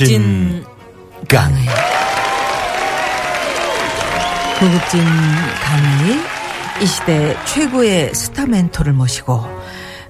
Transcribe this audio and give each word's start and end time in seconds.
고급진 0.00 0.64
강의. 1.28 1.66
고급진 4.58 5.04
강의 5.62 6.18
이 6.80 6.86
시대 6.86 7.36
최고의 7.44 8.14
스타 8.14 8.46
멘토를 8.46 8.94
모시고 8.94 9.44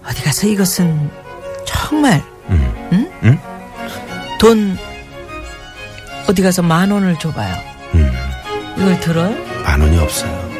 어디 0.06 0.22
가서 0.22 0.46
이것은 0.46 1.10
정말 1.66 2.22
응? 2.50 3.10
응? 3.24 3.38
돈 4.38 4.78
어디 6.28 6.40
가서 6.40 6.62
만 6.62 6.92
원을 6.92 7.18
줘봐요. 7.18 7.52
음, 7.94 8.12
이걸 8.78 9.00
들어 9.00 9.28
만 9.64 9.80
원이 9.80 9.98
없어요. 9.98 10.50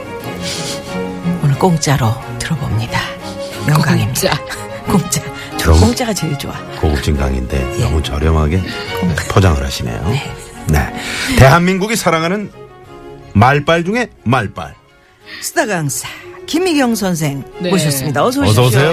오늘 1.44 1.56
공짜로 1.56 2.12
들어봅니다. 2.40 2.98
명강입니다. 3.68 4.36
공짜. 4.90 5.20
저 5.22 5.39
그럼- 5.62 5.80
공짜가 5.80 6.12
제일 6.14 6.38
좋아. 6.38 6.52
고급진 6.80 7.16
강인데 7.16 7.76
예. 7.78 7.82
너무 7.82 8.02
저렴하게 8.02 8.62
포장을 9.30 9.62
하시네요. 9.64 10.12
네. 10.68 10.78
대한민국이 11.38 11.96
사랑하는 11.96 12.50
말빨 13.32 13.84
중에 13.84 14.08
말빨. 14.24 14.74
스타 15.42 15.66
강사 15.66 16.08
김미경 16.46 16.94
선생 16.94 17.44
네. 17.60 17.70
모셨습니다. 17.70 18.24
어서 18.24 18.40
오십시오. 18.42 18.62
어서 18.64 18.78
오세요. 18.88 18.92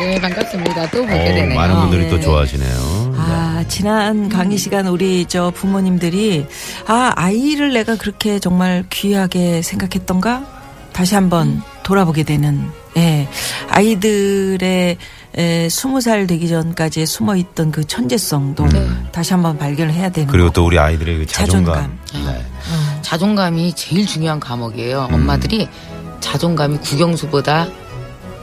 네, 0.00 0.18
반갑습니다. 0.20 0.90
또 0.90 1.02
보게 1.02 1.12
어, 1.12 1.24
되네요. 1.34 1.54
많은 1.54 1.76
분들이 1.76 2.08
또 2.08 2.16
네. 2.16 2.22
좋아하시네요. 2.22 3.14
아, 3.18 3.64
지난 3.68 4.28
강의 4.28 4.56
시간 4.56 4.86
우리 4.86 5.26
저 5.26 5.50
부모님들이 5.54 6.46
아, 6.86 7.12
아이를 7.16 7.72
내가 7.74 7.96
그렇게 7.96 8.38
정말 8.38 8.84
귀하게 8.90 9.60
생각했던가? 9.62 10.44
다시 10.92 11.14
한번 11.14 11.62
돌아보게 11.82 12.22
되는 12.24 12.66
예. 12.96 13.28
아이들의 13.68 14.96
에, 15.36 15.68
스무 15.68 16.00
살 16.00 16.26
되기 16.26 16.48
전까지 16.48 17.06
숨어 17.06 17.36
있던 17.36 17.70
그 17.70 17.86
천재성도 17.86 18.66
다시 19.12 19.32
한번 19.32 19.56
발견을 19.58 19.92
해야 19.92 20.08
되는 20.08 20.28
그리고. 20.28 20.50
또 20.50 20.66
우리 20.66 20.78
아이들의 20.78 21.18
그 21.18 21.26
자존감. 21.26 21.98
자존감. 22.04 22.34
네. 22.34 22.46
자존감이 23.02 23.72
제일 23.74 24.06
중요한 24.06 24.40
과목이에요. 24.40 25.06
음. 25.10 25.14
엄마들이 25.14 25.68
자존감이 26.20 26.78
국영수보다 26.78 27.68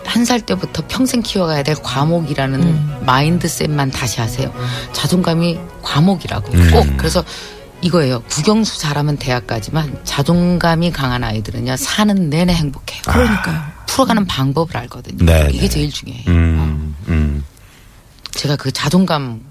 한 0.06 0.24
살 0.26 0.40
때부터 0.40 0.84
평생 0.88 1.22
키워가야 1.22 1.64
될 1.64 1.76
과목이라는 1.76 2.64
음. 2.64 2.98
마인드셋만 3.06 3.92
다시 3.92 4.22
하세요. 4.22 4.52
자존감이 4.94 5.60
과목이라고. 5.82 6.54
음. 6.54 6.72
꼭. 6.72 6.88
그래서 6.98 7.24
이거예요. 7.82 8.22
국영수 8.30 8.80
잘하면 8.80 9.18
대학까지만 9.18 10.00
자존감이 10.06 10.92
강한 10.94 11.26
아이들은요, 11.26 11.76
사는 11.76 12.30
내내 12.30 12.54
행복해요. 12.54 13.02
그러니까요. 13.06 13.62
풀어가는 13.98 14.28
방법을 14.28 14.78
알거든요. 14.78 15.26
네, 15.26 15.48
이게 15.50 15.62
네. 15.62 15.70
제일 15.70 15.92
중요해요. 15.92 16.26
음, 16.28 16.96
음. 17.08 17.44
제가 18.32 18.56
그 18.56 18.72
자존감이 18.72 19.42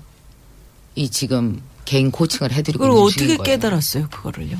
지금 1.11 1.61
개인 1.85 2.13
코칭을 2.13 2.53
해드리고 2.53 2.79
그리고 2.85 2.97
있는 2.97 3.07
어떻게 3.09 3.27
거예요. 3.39 3.43
깨달았어요, 3.43 4.09
그거를요? 4.09 4.57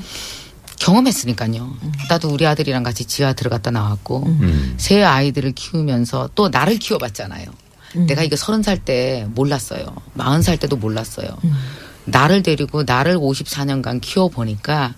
경험했으니까요. 0.79 1.77
나도 2.09 2.27
우리 2.29 2.45
아들이랑 2.45 2.83
같이 2.83 3.05
지하 3.05 3.31
들어갔다 3.31 3.71
나왔고 3.71 4.25
음. 4.25 4.73
새 4.77 5.03
아이들을 5.03 5.53
키우면서 5.53 6.31
또 6.35 6.49
나를 6.49 6.77
키워봤잖아요. 6.79 7.45
내가 8.07 8.23
이거 8.23 8.35
서른 8.35 8.61
살 8.63 8.77
때 8.77 9.25
몰랐어요. 9.33 9.85
마흔 10.13 10.41
살 10.41 10.57
때도 10.57 10.75
몰랐어요. 10.75 11.29
나를 12.03 12.43
데리고 12.43 12.83
나를 12.83 13.17
54년간 13.17 14.01
키워보니까 14.01 14.93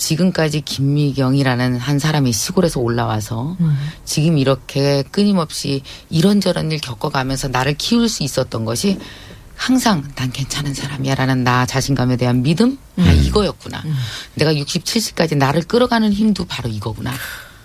지금까지 0.00 0.62
김미경이라는 0.62 1.76
한 1.76 1.98
사람이 1.98 2.32
시골에서 2.32 2.80
올라와서 2.80 3.56
지금 4.04 4.38
이렇게 4.38 5.04
끊임없이 5.10 5.82
이런저런 6.08 6.72
일 6.72 6.80
겪어가면서 6.80 7.48
나를 7.48 7.74
키울 7.74 8.08
수 8.08 8.22
있었던 8.22 8.64
것이 8.64 8.98
항상 9.54 10.02
난 10.14 10.32
괜찮은 10.32 10.72
사람이야라는 10.72 11.44
나 11.44 11.66
자신감에 11.66 12.16
대한 12.16 12.42
믿음? 12.42 12.78
아, 12.96 13.02
이거였구나. 13.12 13.82
내가 14.34 14.56
60, 14.56 14.84
70까지 14.84 15.36
나를 15.36 15.62
끌어가는 15.64 16.10
힘도 16.14 16.46
바로 16.46 16.70
이거구나. 16.70 17.12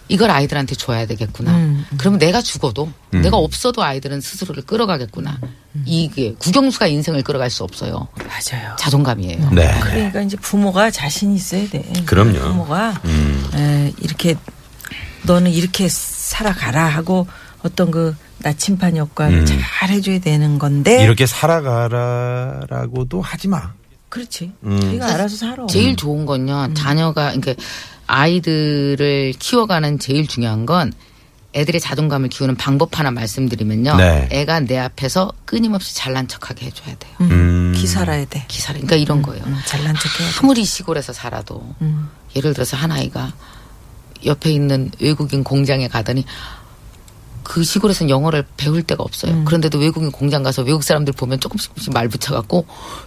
이걸 0.08 0.30
아이들한테 0.30 0.76
줘야 0.76 1.06
되겠구나. 1.08 1.56
음, 1.56 1.86
그러면 1.98 2.20
내가 2.20 2.42
죽어도 2.42 2.92
내가 3.12 3.38
없어도 3.38 3.84
아이들은 3.84 4.22
스스로를 4.22 4.64
끌어가겠구나. 4.64 5.40
이게 5.86 6.34
국영수가 6.36 6.88
인생을 6.88 7.24
끌어갈 7.24 7.50
수 7.50 7.64
없어요. 7.64 8.08
맞아요. 8.18 8.76
자존감이에요. 8.78 9.50
네. 9.52 9.80
그러니까 9.82 10.22
이제 10.22 10.38
부모가 10.38 10.92
자신 10.92 11.34
있어야 11.34 11.68
돼. 11.70 11.84
그럼요. 12.06 12.40
부모가 12.40 13.02
음. 13.06 13.50
에, 13.56 13.94
이렇게 14.00 14.36
너는 15.24 15.52
이렇게 15.52 15.90
살아가라 15.90 16.86
하고 16.86 17.28
어떤 17.64 17.90
그 17.90 18.16
나침반 18.38 18.96
역할을 18.96 19.40
음. 19.40 19.46
잘 19.46 19.90
해줘야 19.90 20.20
되는 20.20 20.60
건데 20.60 21.04
이렇게 21.04 21.26
살아가라라고도 21.26 23.22
하지 23.22 23.48
마. 23.48 23.74
그렇지. 24.10 24.52
음. 24.64 24.80
네가 24.80 25.14
알아서 25.14 25.36
살아. 25.36 25.66
제일 25.68 25.96
좋은 25.96 26.26
건요. 26.26 26.70
자녀가 26.74 27.32
그러니까 27.34 27.56
아이들을 28.08 29.34
키워가는 29.40 30.00
제일 30.00 30.28
중요한 30.28 30.66
건 30.66 30.94
애들의 31.56 31.80
자존감을 31.80 32.30
키우는 32.30 32.56
방법 32.58 33.00
하나 33.00 33.12
말씀드리면요. 33.12 33.96
네. 33.96 34.28
애가 34.30 34.62
내 34.62 34.78
앞에서 34.78 35.32
끊임없이 35.46 35.96
잘난 35.96 36.28
척하게 36.28 36.66
해줘야 36.66 36.96
돼요. 36.96 37.14
음, 37.22 37.32
음. 37.32 37.74
기살아야 37.76 38.26
돼. 38.26 38.44
기사를. 38.50 38.82
그러니까 38.82 38.98
이런 38.98 39.22
거예요. 39.22 39.42
음, 39.46 39.58
잘난 39.66 39.96
척해야 39.96 40.32
돼. 40.32 40.40
아무리 40.42 40.66
시골에서 40.66 41.14
살아도 41.14 41.64
음. 41.82 42.10
예를 42.36 42.54
들어서 42.54 42.76
한 42.76 42.92
아이가 42.92 43.32
옆에 44.26 44.52
있는 44.52 44.92
외국인 45.00 45.44
공장에 45.44 45.88
가더니 45.88 46.26
그 47.46 47.64
시골에서는 47.64 48.10
영어를 48.10 48.44
배울 48.58 48.82
데가 48.82 49.04
없어요. 49.04 49.32
음. 49.32 49.46
그런데도 49.46 49.78
외국인 49.78 50.12
공장 50.12 50.42
가서 50.44 50.64
외국 50.64 50.84
사람들 50.84 51.14
보면 51.14 51.40
조금씩 51.40 51.70
조금씩 51.70 51.94
말 51.94 52.10
붙여갖고 52.10 52.66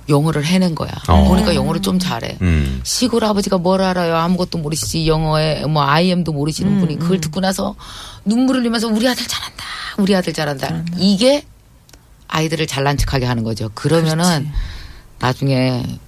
영어를 0.08 0.44
해낸 0.46 0.74
거야. 0.74 0.90
어. 1.08 1.24
보니까 1.24 1.54
영어를 1.54 1.82
좀 1.82 1.98
잘해. 1.98 2.38
음. 2.40 2.80
시골 2.84 3.24
아버지가 3.24 3.58
뭘 3.58 3.82
알아요? 3.82 4.16
아무것도 4.16 4.58
모르시지. 4.58 5.06
영어에 5.08 5.66
뭐 5.66 5.82
IM도 5.82 6.32
모르시는 6.32 6.72
음, 6.74 6.80
분이 6.80 6.98
그걸 7.00 7.20
듣고 7.20 7.40
나서 7.40 7.74
눈물을 8.24 8.60
흘리면서 8.60 8.86
우리 8.88 9.08
아들 9.08 9.26
잘한다. 9.26 9.64
우리 9.98 10.14
아들 10.14 10.32
잘한다. 10.32 10.84
이게 10.96 11.44
아이들을 12.28 12.66
잘난 12.68 12.96
척하게 12.96 13.26
하는 13.26 13.42
거죠. 13.42 13.70
그러면은 13.74 14.48
나중에 15.18 15.82
음. 15.84 15.98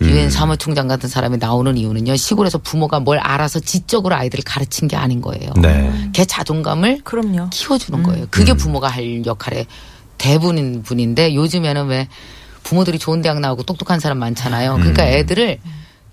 유엔 0.00 0.30
사무총장 0.30 0.88
같은 0.88 1.08
사람이 1.08 1.38
나오는 1.38 1.76
이유는요. 1.76 2.16
시골에서 2.16 2.58
부모가 2.58 3.00
뭘 3.00 3.18
알아서 3.18 3.60
지적으로 3.60 4.14
아이들을 4.16 4.44
가르친 4.44 4.88
게 4.88 4.96
아닌 4.96 5.20
거예요. 5.20 5.52
네. 5.60 6.10
걔 6.12 6.24
자존감을 6.24 7.02
그럼요. 7.04 7.50
키워주는 7.50 8.02
거예요. 8.02 8.26
그게 8.30 8.54
부모가 8.54 8.88
할 8.88 9.24
역할의 9.24 9.66
대부분 10.18 10.82
분인데 10.82 11.34
요즘에는 11.34 11.86
왜 11.86 12.08
부모들이 12.64 12.98
좋은 12.98 13.22
대학 13.22 13.40
나오고 13.40 13.62
똑똑한 13.62 14.00
사람 14.00 14.18
많잖아요. 14.18 14.74
그러니까 14.76 15.06
애들을 15.06 15.58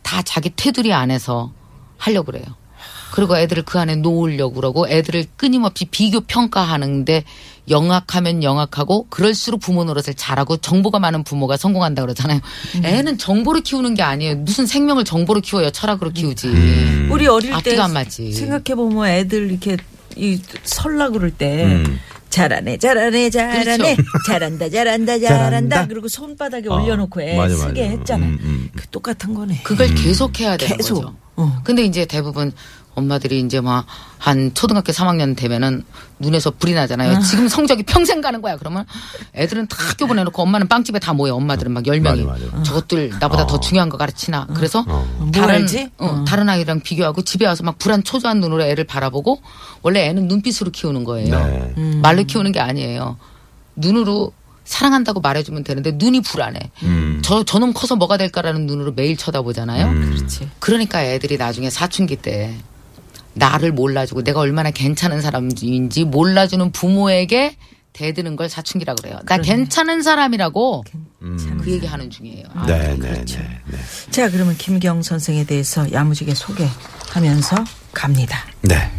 다 0.03 0.21
자기 0.21 0.51
테두리 0.55 0.93
안에서 0.93 1.51
하려고 1.97 2.31
그래요. 2.31 2.45
그리고 3.13 3.37
애들을 3.37 3.63
그 3.63 3.79
안에 3.79 3.95
놓으려고 3.97 4.53
그러고 4.55 4.87
애들을 4.87 5.25
끊임없이 5.37 5.85
비교 5.85 6.21
평가하는데 6.21 7.23
영악하면 7.69 8.43
영악하고 8.43 9.07
그럴수록 9.09 9.61
부모 9.61 9.83
노릇을 9.83 10.13
잘하고 10.15 10.57
정보가 10.57 10.99
많은 10.99 11.23
부모가 11.23 11.57
성공한다 11.57 12.01
그러잖아요. 12.01 12.39
애는 12.83 13.17
정보로 13.17 13.61
키우는 13.61 13.93
게 13.95 14.01
아니에요. 14.01 14.35
무슨 14.37 14.65
생명을 14.65 15.03
정보로 15.03 15.41
키워요. 15.41 15.69
철학으로 15.71 16.11
키우지. 16.11 16.47
우리 17.11 17.27
어릴 17.27 17.49
때 17.51 17.55
앞뒤가 17.55 17.85
안 17.85 17.93
맞지. 17.93 18.31
생각해 18.33 18.75
보면 18.75 19.07
애들 19.07 19.51
이렇게 19.51 19.77
이 20.15 20.39
설라 20.63 21.09
그럴 21.09 21.31
때 21.31 21.65
음. 21.65 21.99
잘하네 22.29 22.77
잘하네 22.77 23.29
잘하네 23.29 23.95
그렇죠. 23.95 24.01
잘한다 24.27 24.69
잘한다 24.69 25.19
잘한다 25.19 25.19
잘한다. 25.19 25.87
그리고 25.87 26.07
손바닥에 26.07 26.69
어, 26.69 26.75
올려놓고 26.81 27.21
애 27.21 27.37
맞아, 27.37 27.55
쓰게 27.55 27.81
맞아. 27.83 27.97
했잖아. 27.97 28.25
음, 28.25 28.39
음. 28.41 28.69
그 28.75 28.87
똑같은 28.87 29.33
거네. 29.33 29.59
그걸 29.63 29.93
계속 29.95 30.39
해야 30.39 30.57
되는 30.57 30.77
계속. 30.77 30.95
거죠. 30.95 31.15
어. 31.35 31.61
근데 31.63 31.83
이제 31.83 32.05
대부분 32.05 32.51
엄마들이 32.95 33.39
이제 33.39 33.61
막 33.61 33.85
한 34.21 34.53
초등학교 34.53 34.91
3학년 34.91 35.35
되면은 35.35 35.83
눈에서 36.19 36.51
불이 36.51 36.75
나잖아요. 36.75 37.21
지금 37.21 37.47
성적이 37.47 37.81
평생 37.81 38.21
가는 38.21 38.39
거야. 38.39 38.55
그러면 38.55 38.85
애들은 39.33 39.65
다 39.65 39.77
학교 39.79 40.05
보내놓고 40.05 40.39
엄마는 40.43 40.67
빵집에 40.67 40.99
다 40.99 41.11
모여. 41.13 41.33
엄마들은 41.33 41.71
막 41.71 41.83
10명이. 41.83 42.23
맞아, 42.23 42.45
맞아. 42.51 42.61
저것들 42.61 43.13
나보다 43.19 43.47
더 43.47 43.55
어. 43.55 43.59
중요한 43.59 43.89
거 43.89 43.97
가르치나. 43.97 44.45
그래서 44.53 44.83
뭐 44.83 45.31
다른, 45.33 45.55
알지? 45.55 45.89
어, 45.97 46.05
어. 46.05 46.25
다른 46.25 46.47
아이랑 46.49 46.81
비교하고 46.81 47.23
집에 47.23 47.47
와서 47.47 47.63
막 47.63 47.79
불안 47.79 48.03
초조한 48.03 48.41
눈으로 48.41 48.61
애를 48.63 48.83
바라보고 48.83 49.41
원래 49.81 50.05
애는 50.05 50.27
눈빛으로 50.27 50.69
키우는 50.69 51.03
거예요. 51.03 51.35
네. 51.35 51.73
말로 52.03 52.23
키우는 52.23 52.51
게 52.51 52.59
아니에요. 52.59 53.17
눈으로 53.75 54.33
사랑한다고 54.65 55.19
말해주면 55.21 55.63
되는데 55.63 55.93
눈이 55.93 56.21
불안해. 56.21 56.59
음. 56.83 57.21
저 57.23 57.41
저놈 57.43 57.73
커서 57.73 57.95
뭐가 57.95 58.17
될까라는 58.17 58.67
눈으로 58.67 58.93
매일 58.93 59.17
쳐다보잖아요. 59.17 59.87
음. 59.87 60.13
그렇지. 60.15 60.47
그러니까 60.59 61.03
애들이 61.03 61.37
나중에 61.37 61.71
사춘기 61.71 62.17
때 62.17 62.55
나를 63.33 63.71
몰라주고 63.71 64.23
내가 64.23 64.39
얼마나 64.39 64.71
괜찮은 64.71 65.21
사람인지 65.21 66.05
몰라주는 66.05 66.71
부모에게 66.71 67.55
대드는 67.93 68.35
걸 68.35 68.49
사춘기라 68.49 68.95
그래요. 68.95 69.19
나 69.25 69.37
괜찮은 69.37 70.01
사람이라고 70.01 70.83
그 71.61 71.71
얘기 71.71 71.85
하는 71.85 72.09
중이에요. 72.09 72.45
아, 72.53 72.65
네, 72.65 72.95
네, 72.95 72.97
그렇죠. 72.97 73.39
네, 73.39 73.59
네. 73.69 73.77
자, 74.11 74.29
그러면 74.29 74.55
김경 74.57 75.01
선생에 75.01 75.43
대해서 75.45 75.91
야무지게 75.91 76.33
소개하면서 76.33 77.57
갑니다. 77.93 78.45
네. 78.61 78.89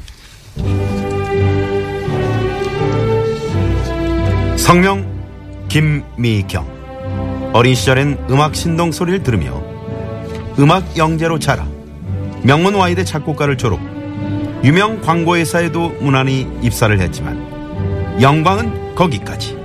성명 4.59 5.11
김미경. 5.69 7.51
어린 7.55 7.75
시절엔 7.75 8.27
음악 8.31 8.55
신동 8.55 8.93
소리를 8.93 9.23
들으며 9.23 9.63
음악 10.59 10.97
영재로 10.97 11.39
자라 11.39 11.67
명문 12.43 12.75
Y대 12.75 13.05
작곡과를 13.05 13.57
졸업. 13.57 13.92
유명 14.65 15.01
광고회사에도 15.01 15.97
무난히 16.01 16.47
입사를 16.63 16.99
했지만 17.01 18.21
영광은 18.21 18.95
거기까지. 18.95 19.57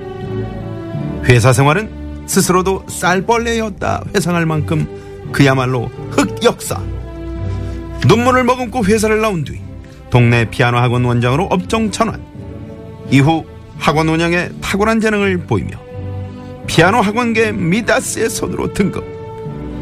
회사 1.26 1.54
생활은 1.54 2.26
스스로도 2.26 2.86
쌀벌레였다 2.88 4.06
회상할 4.16 4.46
만큼 4.46 4.88
그야말로 5.32 5.92
흑역사. 6.12 6.82
눈물을 8.08 8.44
머금고 8.44 8.86
회사를 8.86 9.22
나온 9.22 9.44
뒤 9.44 9.60
동네 10.10 10.50
피아노 10.50 10.78
학원 10.78 11.06
원장으로 11.06 11.46
업종 11.46 11.92
전환. 11.92 12.20
이후 13.12 13.46
학원 13.78 14.10
운영에 14.10 14.50
탁월한 14.62 15.00
재능을 15.00 15.38
보이며 15.38 15.78
피아노 16.66 17.02
학원계 17.02 17.52
미다스의 17.52 18.30
손으로 18.30 18.74
등극. 18.74 19.06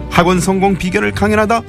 학원 0.09 0.41
성공 0.41 0.77
비결을 0.77 1.11
강연하다 1.11 1.61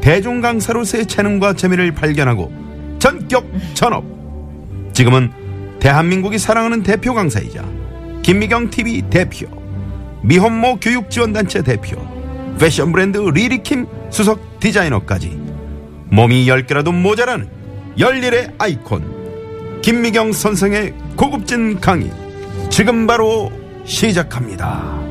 대중 0.00 0.40
강사로서의 0.40 1.06
재능과 1.06 1.54
재미를 1.54 1.92
발견하고 1.92 2.61
전격 3.02 3.44
전업. 3.74 4.04
지금은 4.92 5.32
대한민국이 5.80 6.38
사랑하는 6.38 6.84
대표 6.84 7.14
강사이자 7.14 7.64
김미경 8.22 8.70
TV 8.70 9.02
대표, 9.10 9.48
미혼모 10.22 10.76
교육지원단체 10.76 11.64
대표, 11.64 11.96
패션 12.60 12.92
브랜드 12.92 13.18
리리킴 13.18 13.88
수석 14.10 14.60
디자이너까지 14.60 15.36
몸이 16.10 16.46
10개라도 16.46 16.94
모자라는 16.94 17.48
열일의 17.98 18.52
아이콘 18.58 19.80
김미경 19.82 20.30
선생의 20.30 20.94
고급진 21.16 21.80
강의 21.80 22.08
지금 22.70 23.08
바로 23.08 23.50
시작합니다. 23.84 25.01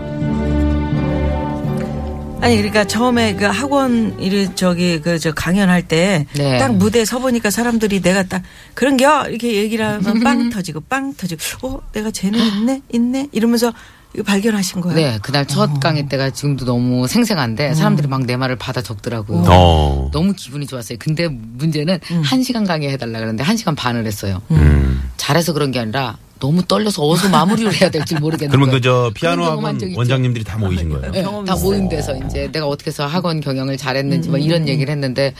아니 2.41 2.55
그러니까 2.57 2.83
처음에 2.85 3.35
그 3.35 3.45
학원 3.45 4.19
이래 4.19 4.53
저기 4.55 4.99
그 4.99 5.19
저 5.19 5.31
강연할 5.31 5.87
때 5.87 6.25
네. 6.35 6.57
딱 6.57 6.73
무대에 6.75 7.05
서 7.05 7.19
보니까 7.19 7.51
사람들이 7.51 8.01
내가 8.01 8.23
딱 8.23 8.41
그런겨 8.73 9.27
이렇게 9.29 9.53
얘기를 9.53 9.85
하면 9.85 10.19
빵 10.23 10.49
터지고 10.49 10.79
빵 10.89 11.13
터지고 11.13 11.67
어 11.67 11.81
내가 11.93 12.09
재능 12.09 12.39
있네 12.43 12.81
있네 12.91 13.27
이러면서 13.31 13.71
이거 14.13 14.23
발견하신 14.23 14.81
거예요. 14.81 14.95
네, 14.95 15.19
그날 15.21 15.45
첫 15.45 15.79
강의 15.79 16.09
때가 16.09 16.31
지금도 16.31 16.65
너무 16.65 17.07
생생한데 17.07 17.75
사람들이 17.75 18.07
막 18.09 18.21
내 18.25 18.35
말을 18.35 18.57
받아 18.57 18.81
적더라고요. 18.81 19.45
어. 19.47 20.09
너무 20.11 20.33
기분이 20.33 20.65
좋았어요. 20.67 20.97
근데 20.99 21.27
문제는 21.29 21.99
한 22.23 22.43
시간 22.43 22.65
강의 22.65 22.89
해달라 22.89 23.19
그러는데 23.19 23.43
한 23.43 23.55
시간 23.55 23.73
반을 23.75 24.05
했어요. 24.05 24.41
음. 24.51 25.01
잘해서 25.17 25.53
그런 25.53 25.71
게 25.71 25.79
아니라 25.79 26.17
너무 26.41 26.63
떨려서 26.63 27.03
어디서 27.03 27.29
마무리를 27.29 27.71
해야 27.79 27.89
될지 27.91 28.15
모르겠는 28.15 28.49
그러면 28.51 28.69
거예요. 28.69 28.81
그저 28.81 29.11
피아노 29.13 29.45
학원. 29.45 29.79
원장님들이 29.95 30.43
다 30.43 30.57
모이신 30.57 30.89
거예요? 30.89 31.11
네, 31.11 31.21
다 31.23 31.55
모인 31.61 31.87
데서 31.87 32.15
이제 32.25 32.49
내가 32.51 32.67
어떻게 32.67 32.89
해서 32.89 33.05
학원 33.05 33.39
경영을 33.39 33.77
잘했는지 33.77 34.27
뭐 34.29 34.39
이런 34.39 34.67
얘기를 34.67 34.91
했는데 34.91 35.33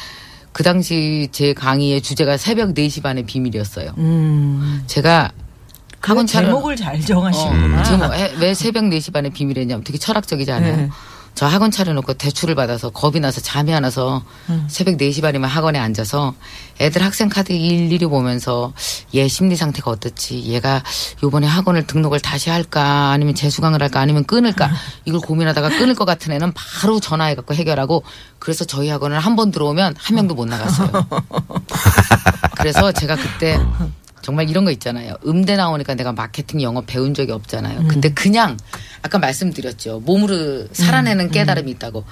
그 0.54 0.64
당시 0.64 1.28
제 1.32 1.54
강의의 1.54 2.02
주제가 2.02 2.38
새벽 2.38 2.74
4시 2.76 3.02
반의 3.02 3.24
비밀이었어요. 3.24 3.94
음. 3.98 4.84
제가 4.86 5.32
학원 6.02 6.28
제목을 6.28 6.76
잘 6.76 6.96
어, 6.96 7.00
정하시는구나. 7.00 7.84
지금 7.84 8.10
왜- 8.12 8.34
왜 8.40 8.54
새벽 8.54 8.84
4시 8.86 9.12
반에 9.12 9.30
비밀이냐면 9.30 9.84
되게 9.84 9.98
철학적이지 9.98 10.52
않아요? 10.52 10.76
네. 10.78 10.90
저 11.34 11.48
학원 11.48 11.72
차려놓고 11.72 12.14
대출을 12.16 12.54
받아서 12.56 12.90
겁이 12.92 13.20
나서 13.20 13.42
잠이 13.42 13.74
안 13.74 13.84
와서 13.84 14.24
새벽 14.68 14.98
4시 14.98 15.22
반이면 15.24 15.50
학원에 15.50 15.80
앉아서 15.80 16.36
애들 16.80 17.02
학생 17.04 17.30
카드 17.30 17.52
일일이 17.52 18.06
보면서 18.06 18.74
얘 19.16 19.28
심리 19.28 19.56
상태가 19.56 19.90
어떻지 19.90 20.44
얘가 20.44 20.84
요번에 21.24 21.48
학원을 21.48 21.88
등록을 21.88 22.20
다시 22.20 22.50
할까 22.52 23.10
아니면 23.12 23.34
재수강을 23.34 23.82
할까 23.82 24.00
아니면 24.02 24.24
끊을까 24.26 24.70
이걸 25.06 25.20
고민하다가 25.22 25.70
끊을 25.70 25.96
것 25.96 26.06
같은 26.06 26.32
애는 26.32 26.54
바로 26.54 27.00
전화해갖고 27.00 27.54
해결하고 27.56 28.04
그래서 28.40 28.64
저희 28.66 28.90
학원을 28.90 29.20
한 29.20 29.32
번 29.36 29.50
들어오면 29.52 29.96
한 29.98 30.16
명도 30.16 30.36
못 30.36 30.46
나갔어요. 30.46 30.92
그래서 32.58 32.92
제가 32.92 33.16
그때 33.16 33.58
정말 34.22 34.50
이런 34.50 34.66
거 34.66 34.72
있잖아요. 34.72 35.16
음대 35.26 35.56
나오니까 35.56 35.96
내가 35.96 36.12
마케팅 36.12 36.62
영어 36.62 36.82
배운 36.82 37.14
적이 37.14 37.32
없잖아요. 37.32 37.88
근데 37.88 38.10
그냥 38.14 38.58
아까 39.02 39.18
말씀드렸죠. 39.20 40.02
몸으로 40.02 40.68
살아내는 40.72 41.32
깨달음이 41.32 41.72
있다고. 41.72 42.06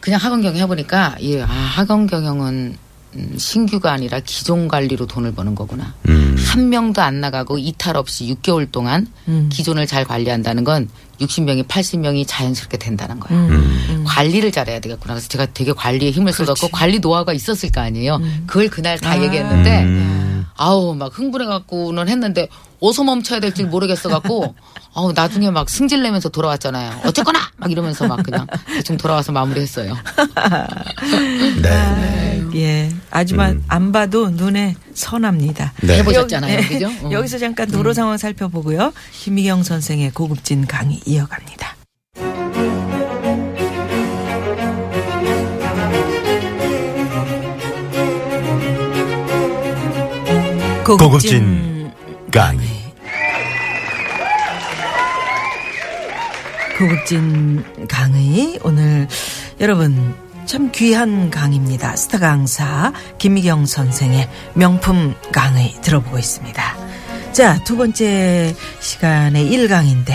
그냥 0.00 0.20
학원 0.20 0.42
경영 0.42 0.56
해보니까 0.62 1.16
예, 1.20 1.42
아, 1.42 1.46
학원 1.46 2.06
경영은 2.06 2.76
음, 3.16 3.34
신규가 3.36 3.92
아니라 3.92 4.20
기존 4.20 4.68
관리로 4.68 5.06
돈을 5.06 5.32
버는 5.32 5.54
거구나. 5.54 5.94
음. 6.08 6.25
한 6.36 6.68
명도 6.68 7.02
안 7.02 7.20
나가고 7.20 7.58
이탈 7.58 7.96
없이 7.96 8.34
6개월 8.34 8.70
동안 8.70 9.06
기존을 9.50 9.86
잘 9.86 10.04
관리한다는 10.04 10.64
건 10.64 10.88
60명이 11.20 11.66
80명이 11.66 12.24
자연스럽게 12.26 12.76
된다는 12.76 13.18
거야. 13.20 13.38
음. 13.38 14.04
관리를 14.06 14.52
잘해야 14.52 14.80
되겠구나. 14.80 15.14
그래서 15.14 15.28
제가 15.28 15.46
되게 15.46 15.72
관리에 15.72 16.10
힘을 16.10 16.32
쏟았고 16.32 16.68
관리 16.68 16.98
노하우가 16.98 17.32
있었을 17.32 17.70
거 17.70 17.80
아니에요. 17.80 18.20
그걸 18.46 18.68
그날 18.68 18.98
다 18.98 19.20
얘기했는데 19.22 19.84
음. 19.84 20.46
아우 20.56 20.94
막 20.94 21.16
흥분해 21.16 21.46
갖고는 21.46 22.08
했는데 22.08 22.48
어디서 22.80 23.04
멈춰야 23.04 23.40
될지 23.40 23.64
모르겠어 23.64 24.08
갖고 24.08 24.54
아우 24.94 25.12
나중에 25.12 25.50
막 25.50 25.68
승질 25.68 26.02
내면서 26.02 26.28
돌아왔잖아요. 26.28 27.00
어쨌거나 27.04 27.38
막 27.56 27.70
이러면서 27.70 28.06
막 28.06 28.22
그냥 28.22 28.46
대충 28.66 28.96
돌아와서 28.96 29.32
마무리했어요. 29.32 29.94
네. 31.62 32.42
예. 32.54 32.92
하지만 33.10 33.62
안 33.68 33.92
봐도 33.92 34.30
눈에 34.30 34.74
선합니다. 34.96 35.72
네. 35.82 35.98
해보셨잖아요, 35.98 36.56
여기- 36.56 36.68
그죠? 36.68 36.88
어. 37.02 37.10
여기서 37.12 37.38
잠깐 37.38 37.70
도로 37.70 37.92
상황 37.92 38.16
살펴보고요. 38.18 38.92
김미경 39.12 39.62
선생의 39.62 40.10
고급진 40.10 40.66
강의 40.66 41.00
이어갑니다. 41.06 41.76
고급진 50.84 51.90
강의. 52.32 52.66
고급진 56.78 57.64
강의 57.88 58.58
오늘 58.62 59.08
여러분 59.60 60.14
참 60.46 60.70
귀한 60.72 61.28
강의입니다. 61.30 61.96
스타 61.96 62.18
강사 62.18 62.92
김미경 63.18 63.66
선생의 63.66 64.28
명품 64.54 65.14
강의 65.32 65.74
들어보고 65.82 66.18
있습니다. 66.18 66.62
자, 67.32 67.62
두 67.64 67.76
번째 67.76 68.54
시간의 68.78 69.50
1강인데 69.50 70.12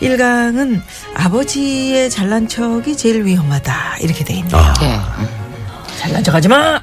1강은 0.00 0.80
아버지의 1.14 2.10
잘난 2.10 2.46
척이 2.48 2.96
제일 2.96 3.24
위험하다 3.24 3.98
이렇게 4.02 4.24
돼 4.24 4.34
있네요. 4.34 4.56
아, 4.56 4.74
네. 4.74 5.00
잘난 5.98 6.22
척 6.22 6.34
하지 6.34 6.48
마. 6.48 6.76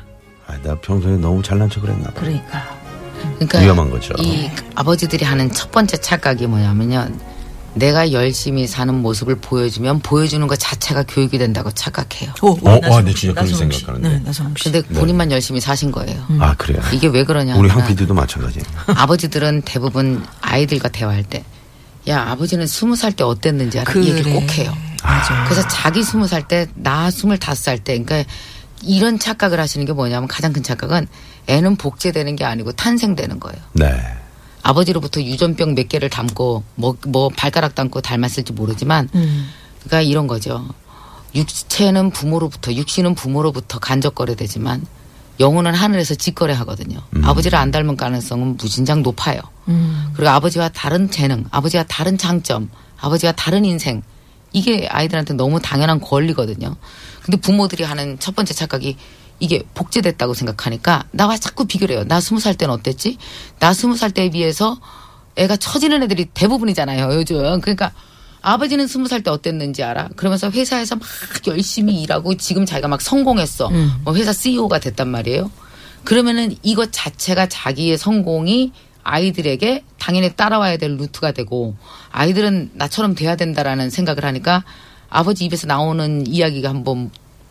아, 0.48 0.58
나 0.64 0.76
평소에 0.82 1.16
너무 1.18 1.44
잘난 1.44 1.70
척을 1.70 1.90
했나 1.92 2.06
봐. 2.06 2.14
그러니까 2.16 2.68
그러니까 3.36 3.60
위험한 3.60 3.92
거죠. 3.92 4.14
이 4.18 4.50
아버지들이 4.74 5.24
하는 5.26 5.52
첫 5.52 5.70
번째 5.72 5.96
착각이 5.98 6.48
뭐냐면요. 6.48 7.08
내가 7.76 8.12
열심히 8.12 8.68
사는 8.68 8.94
모습을 8.94 9.36
보여주면 9.36 10.00
보여주는 10.00 10.46
것 10.48 10.58
자체가 10.60 11.04
교육이 11.08 11.38
된다고 11.38 11.72
착각해요. 11.72 12.34
오, 12.42 12.58
어, 12.68 12.76
나성호 12.80 12.94
와, 12.96 13.02
네, 13.02 13.12
씨, 13.12 13.18
진짜 13.18 13.34
그렇게 13.34 13.52
나성호 13.52 13.72
씨. 13.72 13.80
생각하는데. 13.80 14.10
네, 14.18 14.24
나성호 14.26 14.54
씨. 14.58 14.64
근데 14.72 14.82
본인만 14.82 15.32
열심히 15.32 15.60
사신 15.62 15.92
거예요. 15.92 16.24
아, 16.40 16.56
그래요? 16.56 16.82
이게 16.94 17.08
왜 17.08 17.24
그러냐 17.24 17.56
우리 17.56 17.70
황 17.70 17.86
PD도 17.88 18.14
마찬가지. 18.14 18.60
아버지들은 18.88 19.62
대부분 19.66 20.26
아이들과 20.42 20.90
대화할 20.90 21.24
때, 21.24 21.44
야, 22.08 22.22
아버지는 22.30 22.66
스무 22.68 22.96
살 22.96 23.12
때 23.12 23.24
어땠는지 23.24 23.80
알아? 23.80 23.94
이 23.94 23.98
얘기를 24.00 24.24
그래. 24.24 24.34
꼭 24.34 24.58
해요. 24.58 24.74
맞아. 25.04 25.44
그래서 25.46 25.68
자기 25.68 26.04
스무 26.04 26.28
살 26.28 26.48
때, 26.48 26.68
나 26.76 27.10
스물다섯 27.12 27.58
살 27.64 27.78
때, 27.80 27.98
그러니까 28.02 28.30
이런 28.82 29.20
착각을 29.20 29.60
하시는 29.60 29.86
게 29.86 29.94
뭐냐면 29.94 30.28
가장 30.28 30.54
큰 30.54 30.64
착각은 30.64 31.08
애는 31.48 31.76
복제되는 31.76 32.36
게 32.36 32.46
아니고 32.46 32.72
탄생되는 32.74 33.40
거예요. 33.40 33.58
네. 33.74 34.02
아버지로부터 34.62 35.22
유전병 35.22 35.76
몇 35.76 35.90
개를 35.90 36.10
담고 36.10 36.64
뭐, 36.76 36.98
뭐 37.08 37.30
발가락 37.30 37.76
담고 37.76 38.02
닮았을지 38.02 38.54
모르지만 38.54 39.10
음. 39.16 39.50
그러니까 39.84 40.02
이런 40.02 40.28
거죠. 40.28 40.68
육체는 41.36 42.12
부모로부터 42.12 42.74
육신은 42.74 43.16
부모로부터 43.16 43.80
간접 43.80 44.16
거래되지만 44.16 44.86
영혼은 45.40 45.74
하늘에서 45.74 46.16
직거래 46.16 46.54
하거든요. 46.54 47.00
아버지를 47.24 47.58
안 47.58 47.72
닮은 47.72 47.96
가능성은 47.96 48.58
무진장 48.58 49.04
높아요. 49.04 49.40
음. 49.70 50.12
그리고 50.14 50.30
아버지와 50.32 50.70
다른 50.70 51.10
재능, 51.10 51.46
아버지와 51.52 51.84
다른 51.84 52.18
장점, 52.18 52.70
아버지와 53.00 53.32
다른 53.32 53.64
인생 53.64 54.02
이게 54.52 54.88
아이들한테 54.90 55.36
너무 55.36 55.62
당연한 55.62 56.02
권리거든요. 56.02 56.76
근데 57.22 57.38
부모들이 57.38 57.84
하는 57.84 58.20
첫 58.20 58.36
번째 58.36 58.54
착각이 58.54 58.98
이게 59.40 59.64
복제됐다고 59.74 60.34
생각하니까 60.34 61.06
나와 61.12 61.38
자꾸 61.38 61.66
비교를 61.66 61.96
해요. 61.96 62.04
나 62.08 62.20
스무 62.20 62.40
살 62.40 62.56
때는 62.56 62.74
어땠지? 62.74 63.18
나 63.60 63.74
스무 63.74 63.96
살 63.96 64.12
때에 64.12 64.30
비해서 64.30 64.80
애가 65.36 65.58
처지는 65.58 66.04
애들이 66.04 66.26
대부분이잖아요. 66.26 67.14
요즘. 67.14 67.62
그러니까 67.62 67.92
아버지는 68.42 68.88
스무 68.88 69.08
살 69.08 69.22
때 69.22 69.32
어땠는지 69.32 69.84
알아? 69.84 70.10
그러면서 70.16 70.50
회사에서 70.50 70.96
막 70.96 71.06
열심히 71.48 72.02
일하고 72.02 72.36
지금 72.36 72.66
자기가 72.66 72.88
막 72.88 73.02
성공했어. 73.02 73.70
뭐 74.04 74.16
회사 74.16 74.34
CEO가 74.34 74.80
됐단 74.80 75.08
말이에요. 75.08 75.52
그러면은 76.04 76.56
이것 76.64 76.90
자체가 76.92 77.48
자기의 77.48 77.98
성공이 77.98 78.72
아이들에게 79.04 79.84
당연히 79.98 80.34
따라와야 80.36 80.78
될 80.78 80.98
루트가 80.98 81.32
되고 81.32 81.76
아이들은 82.12 82.72
나처럼 82.74 83.16
돼야 83.16 83.36
된다라는 83.36 83.90
생각을 83.90 84.24
하니까 84.26 84.64
아버지 85.10 85.46
입에서 85.46 85.68
나오는 85.68 86.28
이야기가 86.28 86.70
한번 86.70 87.10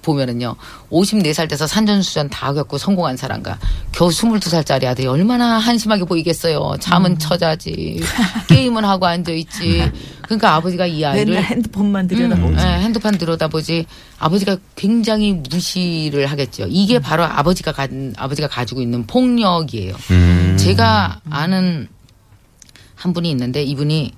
보면은요. 0.08 0.56
54살 0.90 1.48
돼서 1.48 1.66
산전수전 1.66 2.30
다 2.30 2.52
겪고 2.54 2.78
성공한 2.78 3.16
사람과 3.16 3.58
겨우 3.92 4.08
22살짜리 4.08 4.84
아들이 4.86 5.06
얼마나 5.06 5.58
한심하게 5.58 6.04
보이겠어요. 6.04 6.76
잠은 6.80 7.18
처자지. 7.18 8.00
게임은 8.48 8.84
하고 8.84 9.06
앉아있지. 9.06 9.92
그러니까 10.22 10.54
아버지가 10.54 10.86
이 10.86 11.04
아이를 11.04 11.34
맨날 11.34 11.44
핸드폰만 11.44 12.08
들여다보지. 12.08 12.52
음, 12.52 12.58
예, 12.58 12.80
핸드폰 12.80 13.18
들여다보지 13.18 13.86
아버지가 14.18 14.56
굉장히 14.74 15.34
무시를 15.34 16.26
하겠죠. 16.26 16.66
이게 16.68 16.98
바로 16.98 17.24
아버지가 17.24 17.72
가 17.72 17.86
아버지가 18.16 18.48
가지고 18.48 18.80
있는 18.80 19.06
폭력이에요. 19.06 19.94
제가 20.56 21.20
아는 21.30 21.88
한 22.94 23.12
분이 23.12 23.30
있는데 23.30 23.62
이분이 23.62 24.12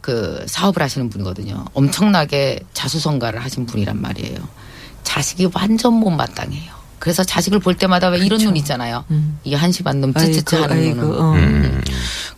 그 0.00 0.44
사업을 0.46 0.82
하시는 0.82 1.08
분이거든요. 1.08 1.64
엄청나게 1.72 2.60
자수성가를 2.74 3.42
하신 3.42 3.64
분이란 3.64 4.02
말이에요. 4.02 4.36
자식이 5.04 5.48
완전 5.54 5.94
못마땅해요. 5.94 6.74
그래서 6.98 7.22
자식을 7.22 7.58
볼 7.58 7.74
때마다 7.74 8.08
왜 8.08 8.18
이런 8.18 8.40
눈 8.40 8.56
있잖아요. 8.56 9.04
이게 9.44 9.56
한심한 9.56 10.00
놈, 10.00 10.14
찌찌찌 10.14 10.56
하는 10.56 10.76
아이고, 10.76 11.02
눈은. 11.02 11.20
어. 11.20 11.32
음. 11.34 11.84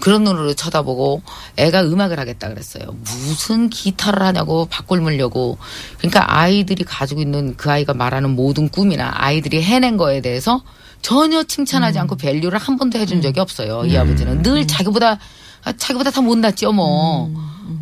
그런 0.01 0.25
눈으로 0.25 0.55
쳐다보고 0.55 1.23
애가 1.57 1.83
음악을 1.85 2.19
하겠다 2.19 2.49
그랬어요. 2.49 2.85
무슨 3.01 3.71
기타를 3.71 4.23
하냐고 4.23 4.67
바꿀 4.67 5.01
물려고. 5.01 5.57
그러니까 5.99 6.37
아이들이 6.37 6.83
가지고 6.83 7.21
있는 7.21 7.57
그 7.57 7.71
아이가 7.71 7.95
말하는 7.95 8.31
모든 8.31 8.69
꿈이나 8.69 9.13
아이들이 9.15 9.63
해낸 9.63 9.97
거에 9.97 10.21
대해서 10.21 10.63
전혀 11.01 11.45
칭찬하지 11.45 12.01
않고 12.01 12.17
밸류를 12.17 12.59
한 12.59 12.77
번도 12.77 12.99
해준 12.99 13.23
적이 13.23 13.41
없어요. 13.41 13.85
이 13.85 13.97
아버지는 13.97 14.43
늘 14.43 14.67
자기보다 14.67 15.19
아, 15.65 15.73
자기보다 15.73 16.11
다 16.11 16.21
못났죠 16.21 16.73
뭐. 16.73 17.31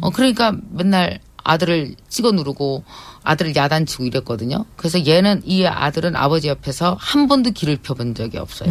어 0.02 0.10
그러니까 0.10 0.52
맨날 0.70 1.18
아들을 1.44 1.94
찍어 2.08 2.32
누르고 2.32 2.84
아들을 3.24 3.56
야단치고 3.56 4.04
이랬거든요. 4.04 4.64
그래서 4.76 5.04
얘는 5.06 5.42
이 5.46 5.64
아들은 5.66 6.14
아버지 6.14 6.48
옆에서 6.48 6.96
한 7.00 7.26
번도 7.26 7.50
길을 7.52 7.78
펴본 7.78 8.14
적이 8.14 8.38
없어요. 8.38 8.70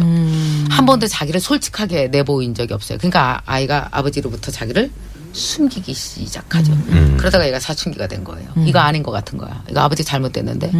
한 0.70 0.86
번도 0.86 1.08
자기를 1.08 1.40
솔직하게 1.40 2.08
내보인 2.08 2.54
적이 2.54 2.74
없어요. 2.74 2.98
그러니까 2.98 3.36
아- 3.38 3.42
아이가 3.46 3.88
아버지로부터 3.90 4.50
자기를 4.52 4.90
숨기기 5.32 5.92
시작하죠. 5.92 6.72
그러다가 7.16 7.44
얘가 7.48 7.58
사춘기가 7.58 8.06
된 8.06 8.22
거예요. 8.22 8.48
이거 8.64 8.78
아닌 8.78 9.02
것 9.02 9.10
같은 9.10 9.36
거야. 9.36 9.64
이거 9.68 9.80
아버지 9.80 10.04
잘못됐는데 10.04 10.70